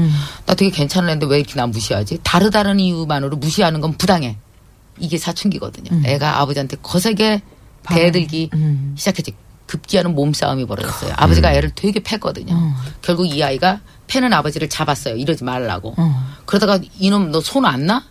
나 0.46 0.54
되게 0.54 0.70
괜찮은 0.70 1.08
애인데 1.08 1.26
왜 1.26 1.38
이렇게 1.38 1.54
나 1.56 1.66
무시하지? 1.66 2.20
다르다는 2.22 2.78
이유만으로 2.78 3.36
무시하는 3.38 3.80
건 3.80 3.94
부당해. 3.98 4.36
이게 5.00 5.18
사춘기거든요. 5.18 6.06
애가 6.06 6.38
아버지한테 6.40 6.76
거세게 6.80 7.42
대들기 7.88 8.50
시작했지. 8.96 9.34
급기야는 9.66 10.14
몸싸움이 10.14 10.66
벌어졌어요. 10.66 11.12
아버지가 11.16 11.52
애를 11.54 11.70
되게 11.74 12.00
팼거든요. 12.00 12.74
결국 13.02 13.26
이 13.26 13.42
아이가 13.42 13.80
패는 14.06 14.32
아버지를 14.32 14.68
잡았어요. 14.68 15.16
이러지 15.16 15.44
말라고. 15.44 15.94
그러다가 16.46 16.78
이놈 16.98 17.30
너 17.30 17.40
손 17.40 17.64
안 17.64 17.86
나? 17.86 18.04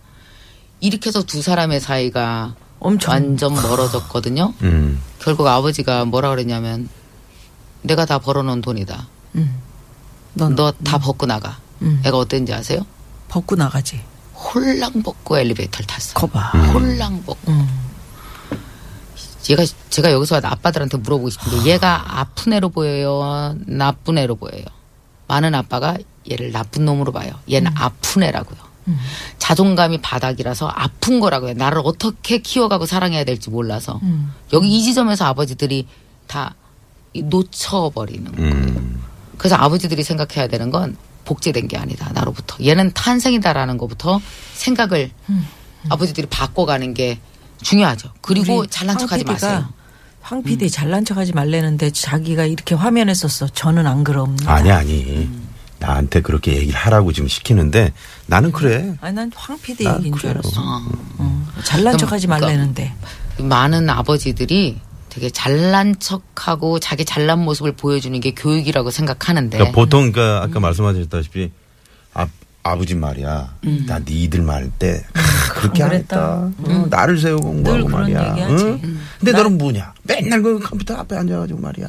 이렇게 0.80 1.08
해서 1.10 1.24
두 1.24 1.42
사람의 1.42 1.80
사이가 1.80 2.56
엄청. 2.80 3.14
완전 3.14 3.54
멀어졌거든요. 3.54 4.54
음. 4.64 5.00
결국 5.20 5.48
아버지가 5.48 6.06
뭐라 6.06 6.30
그랬냐면 6.30 6.90
내가 7.84 8.06
다 8.06 8.20
벌어놓은 8.20 8.62
돈이다. 8.62 9.08
넌너다 10.34 10.98
벗고 10.98 11.26
나가. 11.26 11.58
음. 11.82 12.02
애가 12.06 12.18
어땠는지 12.18 12.54
아세요? 12.54 12.86
벗고 13.30 13.56
나가지. 13.56 14.02
홀랑 14.34 15.04
벗고 15.04 15.38
엘리베이터를 15.38 15.86
탔어요. 15.86 16.14
거봐. 16.16 16.40
홀랑 16.74 17.24
벗고. 17.26 17.52
음. 19.44 19.52
얘가 19.52 19.64
제가 19.90 20.12
여기서 20.12 20.40
아빠들한테 20.44 20.98
물어보고 20.98 21.30
싶은 21.30 21.64
게 21.64 21.72
얘가 21.72 22.20
아픈 22.20 22.54
애로 22.54 22.70
보여요, 22.70 23.56
나쁜 23.66 24.18
애로 24.18 24.36
보여요. 24.36 24.64
많은 25.28 25.56
아빠가 25.56 25.98
얘를 26.30 26.52
나쁜 26.52 26.86
놈으로 26.86 27.12
봐요. 27.12 27.34
얘는 27.52 27.72
음. 27.72 27.76
아픈 27.78 28.24
애라고요. 28.24 28.74
자존감이 29.38 30.02
바닥이라서 30.02 30.68
아픈 30.68 31.20
거라고요. 31.22 31.54
나를 31.54 31.82
어떻게 31.86 32.40
키워가고 32.40 32.86
사랑해야 32.86 33.24
될지 33.24 33.50
몰라서 33.50 34.00
음. 34.04 34.34
여기 34.52 34.70
이 34.70 34.84
지점에서 34.84 35.26
아버지들이 35.26 35.88
다이 36.28 37.22
놓쳐버리는 37.24 38.32
거예요. 38.32 38.52
음. 38.52 39.02
그래서 39.38 39.56
아버지들이 39.56 40.04
생각해야 40.04 40.48
되는 40.48 40.70
건 40.70 40.98
복제된 41.26 41.70
게 41.70 41.78
아니다. 41.78 42.12
나로부터. 42.14 42.58
얘는 42.64 42.92
탄생이다라는 42.94 43.78
것부터 43.78 44.20
생각을 44.54 45.12
아버지들이 45.90 46.28
바꿔가는 46.28 46.94
게 46.94 47.20
중요하죠. 47.64 48.10
그리고 48.22 48.66
잘난 48.68 48.96
황 48.96 49.08
척하지 49.08 49.24
마세요. 49.24 49.68
황 50.22 50.42
PD 50.44 50.70
잘난 50.70 51.04
척하지 51.06 51.34
말래는데 51.34 51.92
자기가 51.92 52.46
이렇게 52.46 52.76
화면에 52.76 53.14
썼어. 53.14 53.50
저는 53.50 53.86
안 53.88 54.04
그럼. 54.04 54.38
아니 54.46 54.72
아니. 54.72 55.30
나한테 55.80 56.22
그렇게 56.22 56.56
얘기를 56.56 56.80
하라고 56.80 57.12
지금 57.12 57.28
시키는데 57.28 57.92
나는 58.28 58.54
그래. 58.54 58.96
아니 59.02 59.14
난 59.16 59.30
황 59.36 59.60
PD 59.60 59.84
난 59.84 59.98
얘기인 59.98 60.14
줄 60.14 60.30
그래요. 60.30 60.42
알았어. 60.44 60.62
어. 60.62 60.82
어. 61.18 61.48
잘난 61.66 61.98
척하지 61.98 62.28
그러니까 62.28 62.48
말래는데. 62.48 62.94
많은 63.40 63.90
아버지들이 63.90 64.80
되게 65.10 65.30
잘난 65.30 66.00
척하고 66.00 66.80
자기 66.80 67.04
잘난 67.04 67.40
모습을 67.40 67.74
보여주는 67.74 68.18
게 68.22 68.32
교육이라고 68.34 68.92
생각하는데 68.92 69.58
그러니까 69.58 69.76
보통 69.76 70.12
그러니까 70.14 70.44
아까 70.46 70.60
말씀하셨다시피 70.62 71.52
아, 72.64 72.72
아버지 72.72 72.96
말이야. 72.96 73.56
나 73.88 74.00
니들 74.00 74.42
말 74.42 74.72
때 74.80 75.04
그렇게 75.56 75.84
안. 75.84 75.92
했다. 75.92 76.50
어, 76.58 76.88
나를 76.90 77.18
세우고 77.18 77.54
늘 77.62 77.84
공부하고 77.84 77.90
말이야. 77.90 78.36
응? 78.50 79.00
근데 79.20 79.32
너는 79.32 79.58
뭐냐? 79.58 79.94
맨날 80.04 80.42
그 80.42 80.60
컴퓨터 80.60 80.96
앞에 80.96 81.16
앉아가지고 81.18 81.60
말이야. 81.60 81.88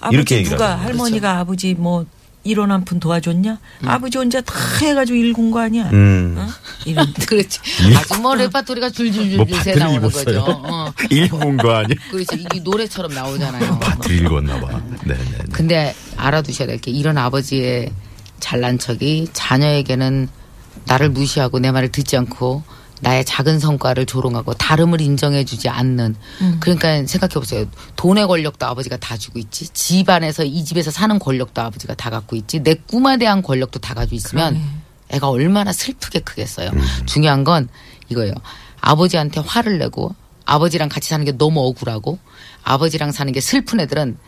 아버지 0.00 0.16
이렇게 0.16 0.36
얘기를 0.38 0.56
누가. 0.58 0.74
할머니가 0.76 1.38
아버지 1.38 1.74
뭐 1.74 2.04
일원 2.42 2.70
한 2.70 2.84
푼 2.84 3.00
도와줬냐? 3.00 3.58
아버지 3.86 4.18
혼자 4.18 4.40
다 4.42 4.54
해가지고 4.82 5.16
일군 5.16 5.50
거 5.50 5.60
아니야? 5.60 5.88
음. 5.92 6.34
어? 6.38 6.46
이런. 6.84 7.10
그렇지. 7.26 7.58
아주 7.96 8.20
뭐 8.20 8.34
레파토리가 8.34 8.90
줄줄줄줄 8.90 9.38
뭐새 9.46 9.72
밭을 9.72 9.78
나오는? 9.78 10.00
거죠. 10.10 10.44
어. 10.46 10.92
읽은 11.10 11.56
거 11.58 11.72
아니야? 11.74 11.96
그렇지. 12.10 12.36
이게 12.38 12.60
노래처럼 12.60 13.14
나오잖아요. 13.14 13.78
밭을 13.80 14.10
읽었나 14.22 14.60
봐. 14.60 14.80
네네. 15.04 15.20
근데 15.52 15.94
알아두셔야 16.16 16.66
될 16.68 16.78
게 16.80 16.90
이런 16.90 17.16
아버지의 17.16 17.90
잘난 18.44 18.78
척이 18.78 19.28
자녀에게는 19.32 20.28
나를 20.84 21.08
무시하고 21.08 21.60
내 21.60 21.70
말을 21.72 21.90
듣지 21.90 22.18
않고 22.18 22.62
나의 23.00 23.24
작은 23.24 23.58
성과를 23.58 24.04
조롱하고 24.04 24.52
다름을 24.52 25.00
인정해주지 25.00 25.70
않는. 25.70 26.14
그러니까 26.60 27.06
생각해 27.06 27.34
보세요. 27.34 27.64
돈의 27.96 28.26
권력도 28.26 28.66
아버지가 28.66 28.98
다 28.98 29.16
주고 29.16 29.38
있지. 29.38 29.68
집안에서 29.68 30.44
이 30.44 30.62
집에서 30.62 30.90
사는 30.90 31.18
권력도 31.18 31.62
아버지가 31.62 31.94
다 31.94 32.10
갖고 32.10 32.36
있지. 32.36 32.60
내 32.60 32.74
꿈에 32.74 33.16
대한 33.16 33.40
권력도 33.40 33.78
다 33.78 33.94
가지고 33.94 34.16
있으면 34.16 34.60
애가 35.08 35.30
얼마나 35.30 35.72
슬프게 35.72 36.20
크겠어요. 36.20 36.70
중요한 37.06 37.44
건 37.44 37.68
이거예요. 38.10 38.34
아버지한테 38.82 39.40
화를 39.40 39.78
내고 39.78 40.14
아버지랑 40.44 40.90
같이 40.90 41.08
사는 41.08 41.24
게 41.24 41.32
너무 41.32 41.60
억울하고 41.60 42.18
아버지랑 42.62 43.10
사는 43.10 43.32
게 43.32 43.40
슬픈 43.40 43.80
애들은 43.80 44.18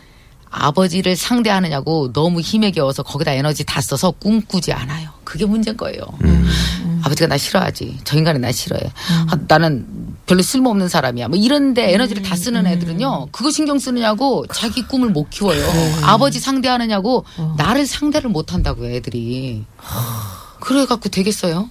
아버지를 0.51 1.17
상대하느냐고 1.17 2.13
너무 2.13 2.41
힘에 2.41 2.71
겨워서 2.71 3.03
거기다 3.03 3.33
에너지 3.33 3.65
다 3.65 3.81
써서 3.81 4.11
꿈꾸지 4.11 4.73
않아요. 4.73 5.11
그게 5.25 5.45
문제인 5.45 5.77
거예요. 5.77 6.01
아버지가 7.03 7.27
나 7.29 7.37
싫어하지. 7.37 7.99
저 8.05 8.17
인간이 8.17 8.39
나 8.39 8.51
싫어해. 8.53 8.83
아, 9.31 9.39
나는 9.49 9.87
별로 10.27 10.43
쓸모없는 10.43 10.89
사람이야. 10.89 11.29
뭐 11.29 11.39
이런데 11.39 11.93
에너지를 11.93 12.23
다 12.23 12.35
쓰는 12.37 12.67
애들은요. 12.67 13.29
그거 13.33 13.51
신경 13.51 13.79
쓰느냐고 13.79 14.47
자기 14.53 14.83
꿈을 14.83 15.11
못 15.11 15.31
키워요. 15.31 15.63
아버지 16.03 16.41
상대하느냐고 16.41 17.25
나를 17.57 17.87
상대를 17.87 18.31
못 18.31 18.53
한다고요, 18.53 18.91
애들이. 18.91 19.65
그래 20.61 20.87
갖고 20.87 21.09
되겠어요? 21.09 21.69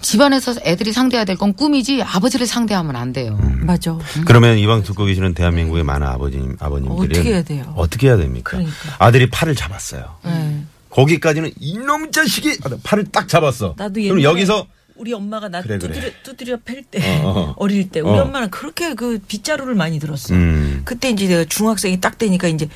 집안에서 0.00 0.54
애들이 0.64 0.92
상대해야 0.92 1.24
될 1.24 1.36
건 1.36 1.52
꿈이지 1.54 2.02
아버지를 2.02 2.46
상대하면 2.46 2.96
안 2.96 3.12
돼요. 3.12 3.38
맞아. 3.60 3.96
그러면 4.26 4.58
이 4.58 4.66
방 4.66 4.82
듣고 4.82 5.04
계시는 5.06 5.34
대한민국의 5.34 5.84
많은 5.84 6.06
아버님, 6.06 6.56
아버님들이 6.60 7.10
어떻게 7.12 7.32
해야 7.32 7.42
돼요? 7.42 7.72
어떻게 7.76 8.06
해야 8.08 8.16
됩니까? 8.16 8.50
그러니까. 8.52 8.74
아들이 8.98 9.30
팔을 9.30 9.54
잡았어요. 9.54 10.16
네. 10.24 10.62
거기까지는 10.90 11.52
이놈 11.60 12.10
자식이 12.10 12.58
팔을 12.82 13.06
딱 13.12 13.28
잡았어. 13.28 13.74
나도 13.78 14.00
그럼 14.02 14.22
여기서 14.22 14.66
우리 14.96 15.14
엄마가 15.14 15.48
나 15.48 15.62
그래, 15.62 15.78
그래. 15.78 15.94
두드려 15.94 16.12
두드려 16.22 16.56
팰때 16.62 17.22
어, 17.22 17.28
어. 17.28 17.54
어 17.62 17.66
릴 17.66 17.88
때 17.90 18.00
우리 18.00 18.18
어. 18.18 18.22
엄마는 18.24 18.50
그렇게 18.50 18.94
그 18.94 19.18
빗자루를 19.26 19.74
많이 19.74 19.98
들었어. 19.98 20.34
음. 20.34 20.82
그때 20.84 21.08
이제 21.10 21.26
내가 21.26 21.44
중학생이 21.44 22.00
딱 22.00 22.18
되니까 22.18 22.48
이제 22.48 22.68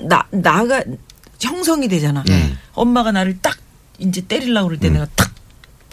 나 0.00 0.24
나가 0.30 0.82
형성이 1.40 1.88
되잖아. 1.88 2.24
음. 2.30 2.56
엄마가 2.72 3.12
나를 3.12 3.38
딱 3.42 3.58
이제 3.98 4.22
때리려고 4.22 4.68
그럴 4.68 4.80
때 4.80 4.88
내가 4.88 5.06
탁 5.16 5.29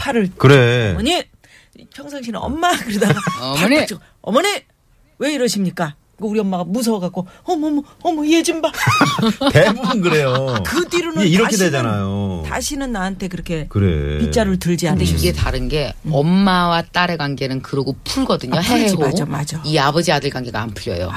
팔을 0.07 0.29
그래. 0.37 0.91
어머니 0.91 1.21
평상시는 1.93 2.39
엄마 2.39 2.71
그러다가 2.77 3.19
어머니! 3.41 3.85
어머니 4.21 4.47
왜 5.19 5.33
이러십니까? 5.33 5.95
그 6.19 6.25
우리 6.25 6.39
엄마가 6.39 6.63
무서워갖고 6.63 7.27
어머머 7.43 7.83
어머 8.01 8.25
얘 8.25 8.41
좀 8.41 8.61
봐. 8.61 8.71
대부분 9.53 10.01
그래요. 10.01 10.55
그 10.65 10.87
뒤로는 10.87 11.21
이게 11.23 11.35
이렇게 11.35 11.55
다시는- 11.55 11.59
되잖아요. 11.59 12.43
다시는 12.47 12.91
나한테 12.91 13.27
그렇게 13.27 13.67
그래. 13.67 14.17
빗자루를 14.19 14.57
들지 14.57 14.85
근데 14.87 15.03
않으셨어. 15.03 15.17
이게 15.19 15.31
다른 15.33 15.67
게 15.69 15.93
엄마와 16.09 16.81
딸의 16.91 17.17
관계는 17.17 17.61
그러고 17.61 17.95
풀거든요. 18.03 18.57
아. 18.57 18.61
해해호. 18.61 18.97
맞아, 18.99 19.25
맞아. 19.25 19.61
이 19.65 19.77
아버지 19.77 20.11
아들 20.11 20.29
관계가 20.31 20.59
안 20.61 20.71
풀려요. 20.71 21.11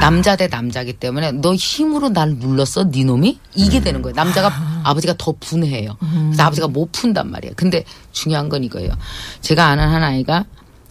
남자 0.00 0.36
대 0.36 0.46
남자기 0.48 0.92
때문에 0.92 1.32
너 1.32 1.54
힘으로 1.54 2.08
날 2.10 2.34
눌렀어, 2.34 2.90
네 2.90 3.04
놈이? 3.04 3.38
이게 3.54 3.80
되는 3.80 4.02
거예요. 4.02 4.14
남자가 4.14 4.48
아. 4.84 4.92
버지가더 4.94 5.34
분해해요. 5.40 5.96
그래서 5.98 6.42
아버지가 6.44 6.68
못 6.68 6.92
푼단 6.92 7.30
말이에요. 7.30 7.54
근데 7.56 7.84
중요한 8.12 8.48
건 8.48 8.62
이거예요. 8.64 8.90
제가 9.40 9.66
아는 9.66 9.88
한 9.88 10.02
아이가 10.04 10.44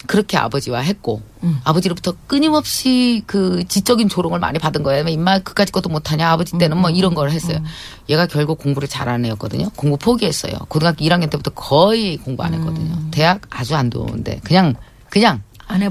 그렇게 0.06 0.36
아버지와 0.36 0.80
했고 0.80 1.20
아버지로부터 1.64 2.14
끊임없이 2.26 3.22
그 3.26 3.64
지적인 3.68 4.08
조롱을 4.08 4.38
많이 4.38 4.58
받은 4.58 4.82
거예요. 4.82 5.06
임마 5.08 5.40
그까짓 5.40 5.72
것도 5.72 5.88
못하냐 5.88 6.30
아버지 6.30 6.56
때는 6.58 6.78
뭐 6.78 6.90
이런 6.90 7.14
걸 7.14 7.30
했어요. 7.30 7.58
얘가 8.08 8.26
결국 8.26 8.58
공부를 8.58 8.88
잘하는 8.88 9.24
애였거든요. 9.26 9.70
공부 9.76 9.96
포기했어요. 9.96 10.54
고등학교 10.68 11.04
1학년 11.04 11.30
때부터 11.30 11.50
거의 11.50 12.16
공부 12.16 12.42
안 12.42 12.54
했거든요. 12.54 12.96
대학 13.10 13.42
아주 13.50 13.74
안 13.76 13.90
좋은데 13.90 14.40
그냥 14.44 14.74
그냥 15.10 15.42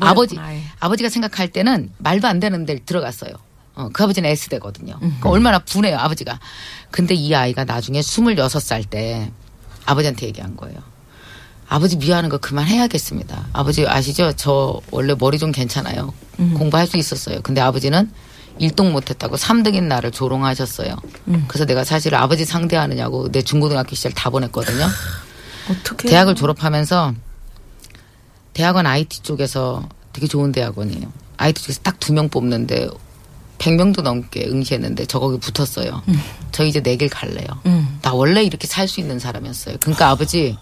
아버지 0.09 0.37
아예. 0.39 0.61
아버지가 0.79 1.09
생각할 1.09 1.49
때는 1.49 1.91
말도 1.97 2.27
안 2.27 2.39
되는 2.39 2.65
데를 2.65 2.83
들어갔어요. 2.85 3.31
어, 3.75 3.89
그 3.91 4.03
아버지는 4.03 4.29
S대거든요. 4.29 4.95
그러니까 4.99 5.29
얼마나 5.29 5.59
분해요, 5.59 5.97
아버지가. 5.97 6.39
근데 6.91 7.13
이 7.13 7.33
아이가 7.35 7.65
나중에 7.65 7.99
26살 7.99 8.89
때 8.89 9.31
아버지한테 9.85 10.27
얘기한 10.27 10.55
거예요. 10.55 10.77
아버지 11.67 11.97
미워하는 11.97 12.29
거 12.29 12.37
그만해야겠습니다. 12.37 13.47
아버지 13.53 13.87
아시죠? 13.87 14.33
저 14.35 14.79
원래 14.91 15.15
머리 15.17 15.37
좀 15.39 15.51
괜찮아요. 15.51 16.13
공부할 16.53 16.85
수 16.87 16.97
있었어요. 16.97 17.41
근데 17.41 17.61
아버지는 17.61 18.11
1등 18.59 18.91
못했다고 18.91 19.35
3등인 19.35 19.83
나를 19.83 20.11
조롱하셨어요. 20.11 20.95
그래서 21.47 21.65
내가 21.65 21.83
사실 21.83 22.13
아버지 22.15 22.45
상대하느냐고 22.45 23.31
내 23.31 23.41
중고등학교 23.41 23.95
시절 23.95 24.11
다 24.13 24.29
보냈거든요. 24.29 24.85
어떻게 25.71 26.07
대학을 26.09 26.35
졸업하면서 26.35 27.13
대학원 28.53 28.85
IT 28.85 29.21
쪽에서 29.23 29.87
되게 30.13 30.27
좋은 30.27 30.51
대학원이에요. 30.51 31.11
IT 31.37 31.61
쪽에서 31.63 31.81
딱 31.81 31.99
두 31.99 32.13
명 32.13 32.29
뽑는데 32.29 32.87
100명도 33.57 34.01
넘게 34.01 34.45
응시했는데 34.47 35.05
저 35.07 35.19
거기 35.19 35.39
붙었어요. 35.39 36.03
저 36.51 36.63
이제 36.63 36.79
내길 36.81 37.09
갈래요. 37.09 37.47
음. 37.65 37.97
나 38.01 38.13
원래 38.13 38.43
이렇게 38.43 38.67
살 38.67 38.87
수 38.87 38.99
있는 38.99 39.17
사람이었어요. 39.19 39.77
그러니까 39.79 40.09
아버지 40.09 40.57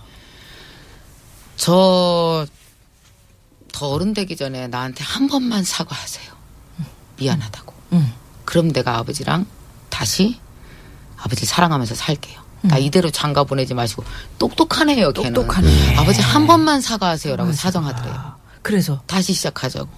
저 1.57 2.45
더 3.74 3.88
어른 3.89 4.13
되기 4.13 4.36
전에 4.36 4.67
나한테 4.67 5.03
한 5.03 5.27
번만 5.27 5.63
사과하세요. 5.63 6.31
미안하다고. 7.17 7.74
음. 7.93 8.13
그럼 8.45 8.72
내가 8.72 8.98
아버지랑 9.00 9.48
다시 9.89 10.39
아버지 11.17 11.45
사랑하면서 11.48 11.95
살게요. 11.95 12.39
나 12.62 12.77
이대로 12.77 13.10
장가 13.10 13.43
보내지 13.43 13.74
마시고 13.74 14.05
똑똑하네요. 14.38 15.12
걔는. 15.12 15.33
똑똑하네. 15.33 15.98
아버지 15.98 16.22
한 16.22 16.45
번만 16.48 16.81
사과하세요라고 16.81 17.51
사정하더래요. 17.51 18.36
그래서 18.62 19.01
다시 19.07 19.33
시작하자고. 19.33 19.89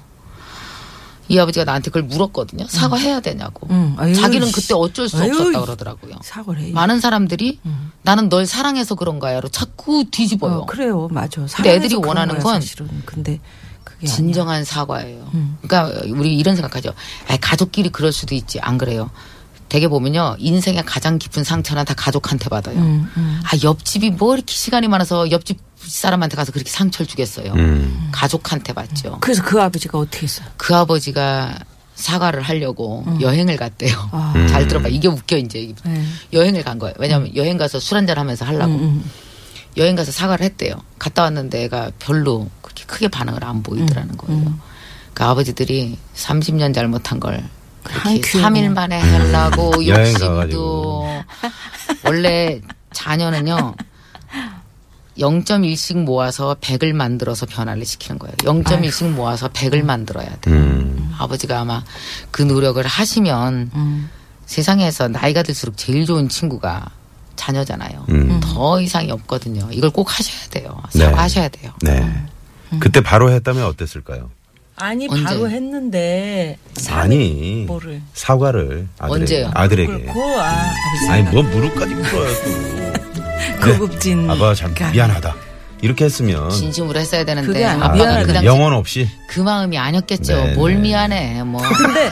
이 1.28 1.38
아버지가 1.38 1.66
나한테 1.66 1.90
그걸 1.92 2.04
물었거든요. 2.04 2.66
사과해야 2.68 3.20
되냐고. 3.20 3.68
음. 3.72 3.96
아유, 4.00 4.16
자기는 4.16 4.48
씨. 4.48 4.54
그때 4.54 4.74
어쩔 4.74 5.10
수 5.10 5.18
아유, 5.18 5.32
없었다 5.32 5.60
씨. 5.60 5.66
그러더라고요. 5.66 6.14
사과를 6.24 6.62
해. 6.62 6.72
많은 6.72 7.02
사람들이 7.02 7.60
나는 8.06 8.30
널 8.30 8.46
사랑해서 8.46 8.94
그런가요로 8.96 9.50
자꾸 9.50 10.06
뒤집어요. 10.12 10.60
어, 10.60 10.66
그래요, 10.66 11.08
맞아. 11.12 11.42
근데 11.56 11.72
애들이 11.72 11.90
사랑해서 11.90 12.00
그런 12.00 12.08
원하는 12.08 12.36
거야, 12.36 12.44
건 12.44 12.62
사실은. 12.62 12.88
근데 13.04 13.40
그게 13.84 14.06
진정한 14.06 14.64
사과예요. 14.64 15.28
음. 15.34 15.58
그러니까 15.62 16.02
우리 16.16 16.38
이런 16.38 16.56
생각하죠. 16.56 16.94
아, 17.28 17.38
가족끼리 17.42 17.90
그럴 17.90 18.12
수도 18.12 18.36
있지. 18.36 18.60
안 18.60 18.78
그래요. 18.78 19.10
되게 19.70 19.88
보면요. 19.88 20.36
인생의 20.38 20.86
가장 20.86 21.18
깊은 21.18 21.44
상처는 21.44 21.84
다 21.86 21.96
가족한테 21.96 22.48
받아요. 22.50 22.78
음, 22.78 23.10
음. 23.18 23.42
아, 23.44 23.50
옆집이 23.64 24.12
뭐 24.12 24.36
이렇게 24.36 24.54
시간이 24.54 24.88
많아서 24.88 25.32
옆집 25.32 25.58
사람한테 25.78 26.36
가서 26.36 26.52
그렇게 26.52 26.70
상처를 26.70 27.08
주겠어요. 27.08 27.54
음. 27.54 28.10
가족한테 28.12 28.74
받죠. 28.74 29.18
그래서 29.20 29.44
그 29.44 29.60
아버지가 29.60 29.98
어떻게 29.98 30.24
했어요? 30.24 30.48
그 30.58 30.76
아버지가 30.76 31.58
사과를 31.96 32.42
하려고 32.42 33.06
여행을 33.22 33.58
갔대요. 33.58 33.98
음. 34.14 34.20
아. 34.20 34.34
음. 34.36 34.48
잘 34.48 34.68
들어봐. 34.68 34.90
이게 34.90 35.08
웃겨, 35.08 35.38
이제. 35.38 35.74
네. 35.84 36.04
여행을 36.34 36.64
간 36.64 36.78
거예요. 36.78 36.94
왜냐하면 37.00 37.36
여행 37.36 37.58
가서 37.58 37.80
술 37.80 37.98
한잔 37.98 38.18
하면서 38.18 38.46
하려고. 38.46 38.74
음, 38.74 39.10
여행 39.78 39.96
가서 39.96 40.12
사과를 40.12 40.46
했대요. 40.46 40.76
갔다 41.00 41.24
왔는데 41.24 41.64
애가 41.64 41.92
별로 42.00 42.48
그렇게 42.62 42.86
크게 42.86 43.08
반응을 43.08 43.44
안 43.44 43.62
보이더라는 43.64 44.16
거예요. 44.18 44.54
그 45.14 45.24
아버지들이 45.24 45.98
30년 46.16 46.74
잘못한 46.74 47.20
걸한 47.20 47.50
그렇게 47.84 48.20
큐에 48.22 48.42
3일 48.42 48.70
만에 48.74 49.00
하려고 49.00 49.86
욕심도. 49.86 51.08
원래 52.06 52.62
자녀는요 52.94 53.76
0.1씩 55.18 56.04
모아서 56.04 56.56
100을 56.60 56.94
만들어서 56.94 57.46
변화를 57.46 57.86
시키는 57.86 58.20
거예요. 58.20 58.36
0.1씩 58.40 59.10
모아서 59.12 59.48
100을 59.50 59.84
만들어야 59.84 60.28
돼요. 60.42 60.56
음. 60.56 61.14
아버지가 61.18 61.60
아마 61.62 61.84
그 62.32 62.42
노력을 62.42 62.86
하시면 62.86 63.72
음. 63.74 64.10
세상에서 64.46 65.08
나이가 65.08 65.42
들수록 65.44 65.78
제일 65.78 66.06
좋은 66.06 66.28
친구가 66.30 66.90
자녀잖아요. 67.36 68.06
음. 68.10 68.40
더 68.44 68.80
이상이 68.82 69.12
없거든요. 69.12 69.68
이걸 69.72 69.90
꼭 69.90 70.18
하셔야 70.18 70.48
돼요. 70.50 70.82
네. 70.94 71.06
사과하셔야 71.06 71.50
돼요. 71.50 71.72
네. 71.82 72.10
그때 72.80 73.02
바로 73.02 73.32
했다면 73.32 73.64
어땠을까요? 73.66 74.30
아니 74.78 75.08
언제? 75.10 75.24
바로 75.24 75.50
했는데 75.50 76.58
아니. 76.90 77.64
뭐를? 77.66 78.02
사과를 78.14 78.88
아들에게. 79.00 79.22
언제요? 79.22 79.52
아들에게. 79.54 79.92
그렇고 80.04 80.22
아 80.42 80.66
아니 81.10 81.24
뭐 81.24 81.42
무릎까지 81.44 81.94
꿇어요 81.96 82.34
또. 82.44 83.06
고급진 83.64 84.28
네. 84.28 84.34
아빠 84.34 84.54
참 84.54 84.74
그러니까 84.74 84.92
미안하다. 84.92 85.36
이렇게 85.82 86.06
했으면 86.06 86.50
진심으로 86.50 87.00
했어야 87.00 87.26
되는데 87.26 87.48
그게 87.48 87.66
아니라 87.66 87.86
아빠가 87.88 87.96
미안하다. 88.04 88.26
그 88.26 88.34
당시 88.34 88.46
영혼 88.46 88.74
없이 88.74 89.10
그 89.28 89.42
마음이 89.42 89.78
아니었겠죠. 89.78 90.36
네, 90.36 90.54
뭘 90.56 90.74
네. 90.76 90.80
미안해. 90.80 91.44
뭐 91.44 91.62
근데 91.62 92.12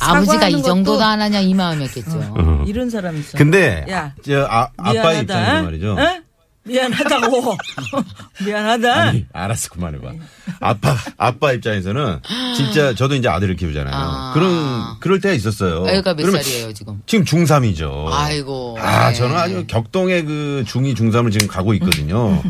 아버지가 0.00 0.48
이 0.48 0.62
정도도 0.62 1.02
안 1.02 1.20
하냐 1.22 1.40
이 1.40 1.54
마음이었겠죠. 1.54 2.10
어. 2.36 2.64
이런 2.66 2.90
사람 2.90 3.16
있어. 3.18 3.38
근데 3.38 3.86
야, 3.90 4.12
저 4.24 4.46
아, 4.50 4.68
미안하다. 4.82 5.20
입장에서 5.20 5.62
말이죠. 5.62 5.92
어? 5.92 6.23
미안하다고. 6.66 7.56
미안하다. 8.44 8.94
아니 8.94 9.26
알았어 9.32 9.68
그만해봐. 9.70 10.12
아빠 10.60 10.96
아빠 11.16 11.52
입장에서는 11.52 12.20
진짜 12.56 12.94
저도 12.94 13.14
이제 13.14 13.28
아들을 13.28 13.54
키우잖아요. 13.56 13.94
아. 13.94 14.32
그런 14.34 14.98
그럴 15.00 15.20
때가 15.20 15.34
있었어요. 15.34 15.84
애가 15.88 16.14
몇 16.14 16.30
살이에요 16.30 16.72
지금? 16.72 17.02
지금 17.06 17.24
중3이죠. 17.24 18.06
아이고. 18.10 18.78
아, 18.80 19.10
네. 19.10 19.14
저는 19.14 19.36
아주 19.36 19.64
격동의 19.66 20.24
그 20.24 20.64
중2, 20.66 20.96
중3을 20.96 21.32
지금 21.32 21.46
가고 21.46 21.74
있거든요. 21.74 22.42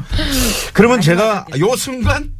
그러면 0.72 1.00
제가 1.00 1.46
요 1.58 1.74
순간, 1.76 2.32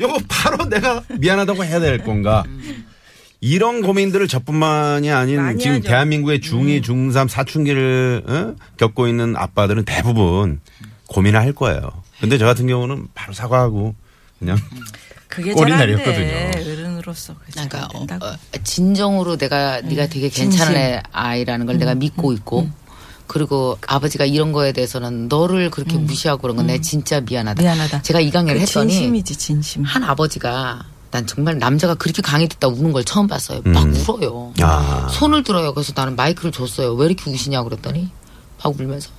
요거 0.00 0.18
바로 0.28 0.64
내가 0.68 1.02
미안하다고 1.18 1.64
해야 1.64 1.80
될 1.80 2.02
건가. 2.02 2.44
이런 3.40 3.82
고민들을 3.82 4.26
저뿐만이 4.26 5.12
아닌 5.12 5.58
지금 5.58 5.74
하죠. 5.74 5.86
대한민국의 5.86 6.40
중2, 6.40 6.82
중3, 6.82 7.28
사춘기를 7.28 8.22
어? 8.26 8.54
겪고 8.78 9.06
있는 9.06 9.36
아빠들은 9.36 9.84
대부분 9.84 10.60
고민을 11.14 11.38
할 11.40 11.52
거예요. 11.52 11.80
근데 12.20 12.38
저 12.38 12.44
같은 12.44 12.66
경우는 12.66 13.08
바로 13.14 13.32
사과하고 13.32 13.94
그냥 14.40 14.58
그게 15.28 15.54
돼. 15.54 15.64
내렸거든요. 15.64 16.72
어른으로서 16.72 17.34
그러니까 17.52 17.88
어. 17.94 18.02
어, 18.02 18.36
진정으로 18.64 19.36
내가 19.36 19.80
네가 19.80 20.08
되게 20.08 20.28
괜찮은 20.28 20.72
진심. 20.72 20.76
애 20.76 21.02
아이라는 21.12 21.66
걸 21.66 21.78
내가 21.78 21.94
믿고 21.94 22.32
있고 22.32 22.68
그리고 23.28 23.78
아버지가 23.86 24.24
이런 24.24 24.52
거에 24.52 24.72
대해서는 24.72 25.28
너를 25.28 25.70
그렇게 25.70 25.96
무시하고 25.96 26.42
그런 26.42 26.56
건 26.56 26.66
내가 26.66 26.82
진짜 26.82 27.20
미안하다. 27.20 27.62
미안하다. 27.62 28.02
제가 28.02 28.20
이 28.20 28.30
강의를 28.30 28.56
그 28.60 28.66
했더니 28.66 28.92
진심이지 28.92 29.36
진심. 29.36 29.84
한 29.84 30.02
아버지가 30.02 30.84
난 31.12 31.26
정말 31.28 31.58
남자가 31.58 31.94
그렇게 31.94 32.22
강의됐다 32.22 32.66
우는 32.68 32.90
걸 32.92 33.04
처음 33.04 33.28
봤어요. 33.28 33.60
막 33.64 33.84
음. 33.84 33.94
울어요. 34.08 34.52
아. 34.60 35.08
손을 35.12 35.44
들어요. 35.44 35.72
그래서 35.72 35.92
나는 35.94 36.16
마이크를 36.16 36.50
줬어요. 36.50 36.92
왜 36.94 37.06
이렇게 37.06 37.30
우시냐고 37.30 37.68
그랬더니 37.68 38.10
막 38.62 38.78
울면서 38.80 39.10